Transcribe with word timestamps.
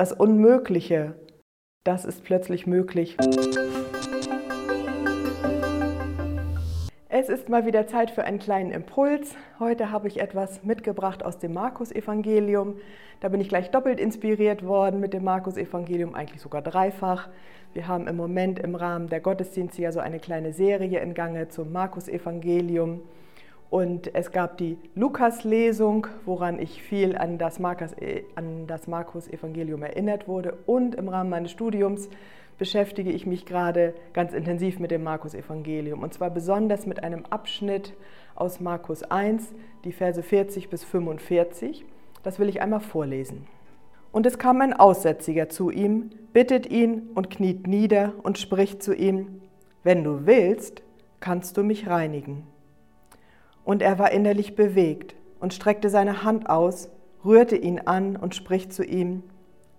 Das 0.00 0.12
Unmögliche, 0.12 1.14
das 1.84 2.06
ist 2.06 2.24
plötzlich 2.24 2.66
möglich. 2.66 3.18
Es 7.10 7.28
ist 7.28 7.50
mal 7.50 7.66
wieder 7.66 7.86
Zeit 7.86 8.10
für 8.10 8.24
einen 8.24 8.38
kleinen 8.38 8.70
Impuls. 8.70 9.34
Heute 9.58 9.90
habe 9.90 10.08
ich 10.08 10.18
etwas 10.18 10.64
mitgebracht 10.64 11.22
aus 11.22 11.38
dem 11.38 11.52
Markus-Evangelium. 11.52 12.76
Da 13.20 13.28
bin 13.28 13.42
ich 13.42 13.50
gleich 13.50 13.70
doppelt 13.72 14.00
inspiriert 14.00 14.64
worden 14.64 15.00
mit 15.00 15.12
dem 15.12 15.24
Markus-Evangelium, 15.24 16.14
eigentlich 16.14 16.40
sogar 16.40 16.62
dreifach. 16.62 17.28
Wir 17.74 17.86
haben 17.86 18.08
im 18.08 18.16
Moment 18.16 18.58
im 18.58 18.76
Rahmen 18.76 19.10
der 19.10 19.20
Gottesdienste 19.20 19.82
ja 19.82 19.92
so 19.92 20.00
eine 20.00 20.18
kleine 20.18 20.54
Serie 20.54 21.00
in 21.00 21.12
Gange 21.12 21.50
zum 21.50 21.72
Markus-Evangelium. 21.72 23.02
Und 23.70 24.14
es 24.14 24.32
gab 24.32 24.58
die 24.58 24.76
Lukas-Lesung, 24.96 26.08
woran 26.24 26.58
ich 26.58 26.82
viel 26.82 27.16
an 27.16 27.38
das, 27.38 27.60
Markus-Evangelium 27.60 29.84
erinnert 29.84 30.26
wurde. 30.26 30.58
Und 30.66 30.96
im 30.96 31.08
Rahmen 31.08 31.30
meines 31.30 31.52
Studiums 31.52 32.08
beschäftige 32.58 33.12
ich 33.12 33.26
mich 33.26 33.46
gerade 33.46 33.94
ganz 34.12 34.32
intensiv 34.32 34.80
mit 34.80 34.90
dem 34.90 35.04
Markus-Evangelium. 35.04 36.02
Und 36.02 36.12
zwar 36.12 36.30
besonders 36.30 36.84
mit 36.84 37.04
einem 37.04 37.24
Abschnitt 37.30 37.94
aus 38.34 38.58
Markus 38.58 39.04
1, 39.04 39.54
die 39.84 39.92
Verse 39.92 40.20
40 40.20 40.68
bis 40.68 40.82
45. 40.82 41.84
Das 42.24 42.40
will 42.40 42.48
ich 42.48 42.60
einmal 42.60 42.80
vorlesen. 42.80 43.46
Und 44.10 44.26
es 44.26 44.38
kam 44.38 44.60
ein 44.60 44.72
Aussätziger 44.72 45.48
zu 45.48 45.70
ihm, 45.70 46.10
bittet 46.32 46.68
ihn 46.68 47.10
und 47.14 47.30
kniet 47.30 47.68
nieder 47.68 48.14
und 48.24 48.36
spricht 48.36 48.82
zu 48.82 48.94
ihm, 48.94 49.42
wenn 49.84 50.02
du 50.02 50.26
willst, 50.26 50.82
kannst 51.20 51.56
du 51.56 51.62
mich 51.62 51.86
reinigen. 51.86 52.42
Und 53.70 53.82
er 53.82 54.00
war 54.00 54.10
innerlich 54.10 54.56
bewegt 54.56 55.14
und 55.38 55.54
streckte 55.54 55.90
seine 55.90 56.24
Hand 56.24 56.50
aus, 56.50 56.90
rührte 57.24 57.54
ihn 57.54 57.78
an 57.78 58.16
und 58.16 58.34
spricht 58.34 58.72
zu 58.72 58.82
ihm, 58.84 59.22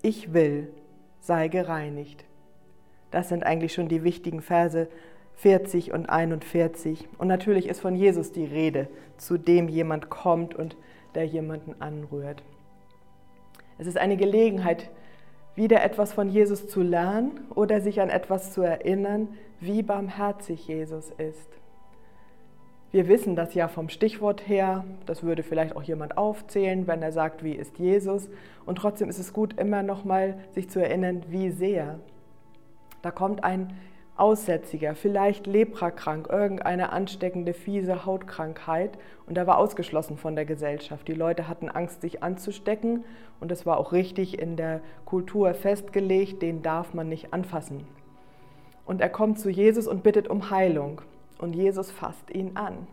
ich 0.02 0.32
will, 0.32 0.70
sei 1.20 1.50
gereinigt. 1.50 2.24
Das 3.12 3.28
sind 3.28 3.44
eigentlich 3.44 3.74
schon 3.74 3.90
die 3.90 4.06
wichtigen 4.06 4.42
Verse 4.42 4.88
40 5.34 5.92
und 5.92 6.10
41. 6.10 7.10
Und 7.18 7.28
natürlich 7.28 7.68
ist 7.68 7.82
von 7.82 7.98
Jesus 7.98 8.32
die 8.32 8.46
Rede, 8.46 8.88
zu 9.18 9.38
dem 9.38 9.68
jemand 9.68 10.10
kommt 10.10 10.56
und 10.56 10.78
der 11.14 11.26
jemanden 11.26 11.76
anrührt. 11.82 12.44
Es 13.78 13.88
ist 13.88 13.98
eine 13.98 14.16
Gelegenheit, 14.16 14.90
wieder 15.56 15.84
etwas 15.84 16.14
von 16.14 16.30
Jesus 16.30 16.70
zu 16.70 16.82
lernen 16.82 17.42
oder 17.54 17.82
sich 17.82 18.00
an 18.00 18.10
etwas 18.10 18.54
zu 18.54 18.62
erinnern, 18.62 19.28
wie 19.60 19.84
barmherzig 19.84 20.66
Jesus 20.66 21.10
ist. 21.18 21.61
Wir 22.92 23.08
wissen 23.08 23.38
das 23.38 23.54
ja 23.54 23.70
vom 23.70 23.88
Stichwort 23.88 24.50
her, 24.50 24.84
das 25.06 25.24
würde 25.24 25.44
vielleicht 25.44 25.78
auch 25.78 25.84
jemand 25.84 26.18
aufzählen, 26.18 26.88
wenn 26.88 27.02
er 27.02 27.14
sagt, 27.14 27.42
wie 27.42 27.54
ist 27.54 27.80
Jesus. 27.80 28.30
Und 28.66 28.80
trotzdem 28.80 29.08
ist 29.08 29.18
es 29.18 29.32
gut, 29.32 29.58
immer 29.58 29.82
noch 29.82 30.04
mal 30.04 30.38
sich 30.52 30.70
zu 30.70 30.84
erinnern, 30.84 31.24
wie 31.30 31.52
sehr. 31.52 32.00
Da 33.02 33.10
kommt 33.10 33.46
ein 33.46 33.78
Aussätziger, 34.18 34.94
vielleicht 34.94 35.48
leprakrank, 35.48 36.28
irgendeine 36.30 36.92
ansteckende, 36.92 37.54
fiese 37.54 38.06
Hautkrankheit 38.06 38.98
und 39.26 39.38
er 39.38 39.48
war 39.48 39.58
ausgeschlossen 39.58 40.18
von 40.18 40.36
der 40.36 40.46
Gesellschaft. 40.46 41.08
Die 41.08 41.14
Leute 41.14 41.48
hatten 41.48 41.70
Angst, 41.70 42.02
sich 42.02 42.22
anzustecken 42.22 43.06
und 43.40 43.54
es 43.54 43.66
war 43.66 43.78
auch 43.78 43.94
richtig 43.94 44.38
in 44.38 44.58
der 44.58 44.82
Kultur 45.06 45.54
festgelegt, 45.54 46.42
den 46.42 46.62
darf 46.62 46.94
man 46.94 47.08
nicht 47.08 47.34
anfassen. 47.34 47.88
Und 48.86 49.00
er 49.00 49.10
kommt 49.10 49.40
zu 49.40 49.50
Jesus 49.50 49.88
und 49.88 50.04
bittet 50.04 50.28
um 50.28 50.52
Heilung 50.52 51.02
und 51.42 51.54
Jesus 51.54 51.92
fasst 51.92 52.32
ihn 52.32 52.56
an. 52.56 52.88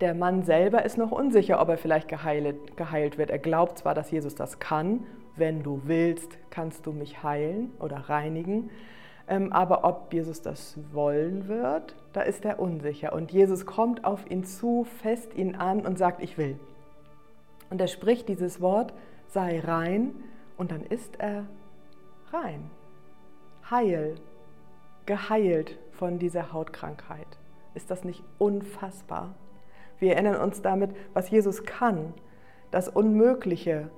Der 0.00 0.14
Mann 0.14 0.44
selber 0.44 0.84
ist 0.84 0.96
noch 0.96 1.10
unsicher, 1.10 1.60
ob 1.60 1.68
er 1.70 1.78
vielleicht 1.78 2.08
geheilt, 2.08 2.76
geheilt 2.76 3.18
wird. 3.18 3.30
Er 3.30 3.38
glaubt 3.38 3.78
zwar, 3.78 3.94
dass 3.94 4.10
Jesus 4.10 4.36
das 4.36 4.60
kann, 4.60 5.04
wenn 5.34 5.62
du 5.62 5.82
willst, 5.84 6.38
kannst 6.50 6.86
du 6.86 6.92
mich 6.92 7.22
heilen 7.22 7.72
oder 7.80 7.96
reinigen, 8.08 8.70
ähm, 9.28 9.52
aber 9.52 9.84
ob 9.84 10.12
Jesus 10.12 10.40
das 10.40 10.78
wollen 10.92 11.48
wird, 11.48 11.96
da 12.12 12.22
ist 12.22 12.44
er 12.44 12.60
unsicher. 12.60 13.12
Und 13.12 13.32
Jesus 13.32 13.66
kommt 13.66 14.04
auf 14.04 14.30
ihn 14.30 14.44
zu, 14.44 14.84
fest 14.84 15.34
ihn 15.34 15.54
an 15.54 15.84
und 15.84 15.98
sagt, 15.98 16.22
ich 16.22 16.38
will. 16.38 16.58
Und 17.70 17.80
er 17.80 17.88
spricht 17.88 18.28
dieses 18.28 18.60
Wort, 18.60 18.94
sei 19.26 19.60
rein, 19.60 20.14
und 20.56 20.70
dann 20.70 20.82
ist 20.82 21.20
er 21.20 21.44
rein, 22.32 22.70
heil, 23.70 24.16
geheilt 25.08 25.78
von 25.92 26.18
dieser 26.18 26.52
Hautkrankheit. 26.52 27.26
Ist 27.74 27.90
das 27.90 28.04
nicht 28.04 28.22
unfassbar? 28.36 29.34
Wir 29.98 30.12
erinnern 30.12 30.38
uns 30.38 30.60
damit, 30.60 30.90
was 31.14 31.30
Jesus 31.30 31.64
kann. 31.64 32.12
Das 32.70 32.88
Unmögliche, 32.90 33.88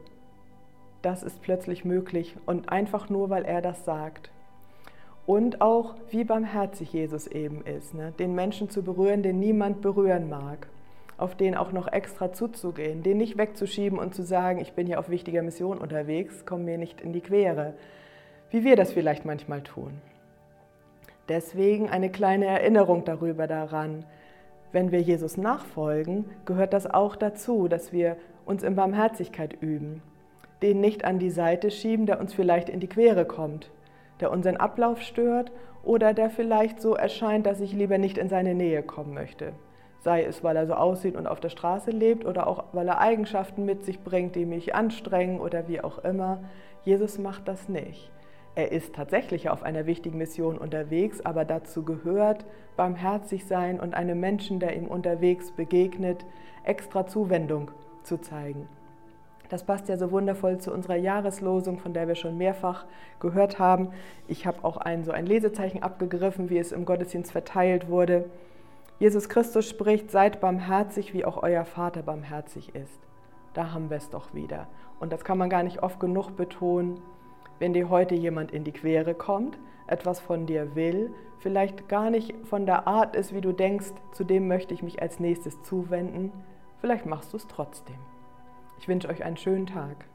das 1.03 1.25
ist 1.25 1.43
plötzlich 1.43 1.85
möglich 1.85 2.37
und 2.47 2.69
einfach 2.69 3.11
nur, 3.11 3.29
weil 3.29 3.45
er 3.45 3.61
das 3.61 3.85
sagt. 3.85 4.31
Und 5.27 5.61
auch, 5.61 5.97
wie 6.11 6.23
barmherzig 6.23 6.93
Jesus 6.93 7.27
eben 7.27 7.63
ist, 7.67 7.93
ne? 7.93 8.13
den 8.21 8.37
Menschen 8.37 8.71
zu 8.71 8.85
berühren, 8.85 9.25
den 9.25 9.41
niemand 9.41 9.81
berühren 9.83 10.29
mag, 10.29 10.69
auf 11.19 11.35
den 11.35 11.57
auch 11.57 11.73
noch 11.73 11.89
extra 11.89 12.33
zuzugehen, 12.33 13.03
den 13.03 13.19
nicht 13.19 13.37
wegzuschieben 13.37 13.99
und 13.99 14.15
zu 14.15 14.23
sagen, 14.23 14.61
ich 14.61 14.75
bin 14.75 14.87
hier 14.87 15.01
auf 15.01 15.11
wichtiger 15.11 15.43
Mission 15.43 15.79
unterwegs, 15.79 16.45
komm 16.47 16.65
mir 16.65 16.79
nicht 16.79 17.01
in 17.01 17.13
die 17.13 17.21
Quere, 17.21 17.75
wie 18.51 18.63
wir 18.63 18.77
das 18.77 18.93
vielleicht 18.93 19.25
manchmal 19.25 19.63
tun. 19.63 20.01
Deswegen 21.31 21.89
eine 21.89 22.11
kleine 22.11 22.47
Erinnerung 22.47 23.05
darüber 23.05 23.47
daran. 23.47 24.05
Wenn 24.73 24.91
wir 24.91 25.01
Jesus 25.01 25.37
nachfolgen, 25.37 26.25
gehört 26.45 26.73
das 26.73 26.91
auch 26.91 27.15
dazu, 27.15 27.69
dass 27.69 27.93
wir 27.93 28.17
uns 28.45 28.65
in 28.65 28.75
Barmherzigkeit 28.75 29.57
üben, 29.63 30.03
den 30.61 30.81
nicht 30.81 31.05
an 31.05 31.21
die 31.21 31.31
Seite 31.31 31.71
schieben, 31.71 32.07
der 32.07 32.19
uns 32.19 32.35
vielleicht 32.35 32.69
in 32.69 32.81
die 32.81 32.89
Quere 32.89 33.25
kommt, 33.25 33.71
der 34.19 34.33
unseren 34.33 34.57
Ablauf 34.57 35.03
stört 35.03 35.53
oder 35.85 36.15
der 36.15 36.31
vielleicht 36.31 36.83
so 36.83 36.97
erscheint, 36.97 37.47
dass 37.47 37.61
ich 37.61 37.75
lieber 37.75 37.99
nicht 37.99 38.19
in 38.19 38.29
seine 38.29 38.57
Nähe 38.57 38.83
kommen 38.83 39.15
möchte. 39.15 39.53
Sei 40.01 40.25
es, 40.25 40.43
weil 40.43 40.57
er 40.57 40.67
so 40.67 40.75
aussieht 40.75 41.15
und 41.15 41.29
auf 41.29 41.39
der 41.39 41.51
Straße 41.51 41.93
lebt 41.93 42.27
oder 42.27 42.49
auch, 42.49 42.65
weil 42.73 42.89
er 42.89 43.01
Eigenschaften 43.01 43.65
mit 43.65 43.85
sich 43.85 44.01
bringt, 44.03 44.35
die 44.35 44.47
mich 44.47 44.75
anstrengen 44.75 45.39
oder 45.39 45.69
wie 45.69 45.81
auch 45.81 45.99
immer. 45.99 46.41
Jesus 46.83 47.21
macht 47.21 47.47
das 47.47 47.69
nicht. 47.69 48.11
Er 48.55 48.73
ist 48.73 48.95
tatsächlich 48.95 49.49
auf 49.49 49.63
einer 49.63 49.87
wichtigen 49.87 50.19
Mission 50.19 50.59
unterwegs, 50.59 51.21
aber 51.21 51.45
dazu 51.45 51.85
gehört 51.85 52.45
barmherzig 52.77 53.47
sein 53.47 53.79
und 53.79 53.95
einem 53.95 54.19
Menschen, 54.19 54.59
der 54.59 54.77
ihm 54.77 54.87
unterwegs 54.87 55.53
begegnet, 55.53 56.27
extra 56.65 57.07
Zuwendung 57.07 57.71
zu 58.03 58.19
zeigen. 58.19 58.69
Das 59.49 59.65
passt 59.65 59.89
ja 59.89 59.97
so 59.97 60.13
wundervoll 60.13 60.59
zu 60.59 60.73
unserer 60.73 60.97
Jahreslosung, 60.97 61.79
von 61.79 61.93
der 61.93 62.07
wir 62.07 62.15
schon 62.15 62.39
mehrfach 62.39 62.87
gehört 63.19 63.59
haben. 63.59 63.91
Ich 64.29 64.47
habe 64.47 64.65
auch 64.65 64.77
ein, 64.77 65.05
so 65.05 65.11
ein 65.11 65.27
Lesezeichen 65.27 65.83
abgegriffen, 65.83 66.51
wie 66.51 66.59
es 66.59 66.71
im 66.71 66.85
Gottesdienst 66.85 67.33
verteilt 67.33 67.89
wurde. 67.89 68.27
Jesus 69.01 69.29
Christus 69.29 69.69
spricht, 69.69 70.11
seid 70.11 70.41
barmherzig, 70.41 71.15
wie 71.15 71.25
auch 71.25 71.43
euer 71.43 71.65
Vater 71.65 72.03
barmherzig 72.03 72.75
ist. 72.75 73.01
Da 73.55 73.73
haben 73.73 73.91
wir 73.91 73.97
es 73.97 74.11
doch 74.11 74.35
wieder. 74.35 74.69
Und 75.01 75.13
das 75.13 75.25
kann 75.25 75.39
man 75.39 75.51
gar 75.51 75.65
nicht 75.65 75.83
oft 75.83 75.99
genug 75.99 76.37
betonen 76.37 77.01
wenn 77.61 77.73
dir 77.73 77.89
heute 77.89 78.17
jemand 78.17 78.51
in 78.51 78.65
die 78.65 78.73
Quere 78.73 79.15
kommt, 79.15 79.57
etwas 79.87 80.19
von 80.19 80.47
dir 80.47 80.75
will, 80.75 81.15
vielleicht 81.39 81.89
gar 81.89 82.11
nicht 82.11 82.35
von 82.45 82.67
der 82.67 82.89
Art 82.89 83.15
ist, 83.15 83.33
wie 83.35 83.41
du 83.41 83.53
denkst, 83.53 83.93
zu 84.13 84.25
dem 84.25 84.49
möchte 84.49 84.75
ich 84.75 84.83
mich 84.83 85.01
als 85.01 85.21
nächstes 85.21 85.63
zuwenden, 85.63 86.33
vielleicht 86.81 87.07
machst 87.07 87.33
du 87.33 87.37
es 87.37 87.47
trotzdem. 87.47 87.99
Ich 88.79 88.89
wünsche 88.89 89.09
euch 89.09 89.23
einen 89.23 89.37
schönen 89.37 89.67
Tag. 89.67 90.07